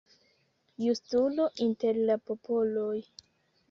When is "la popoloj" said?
2.11-3.01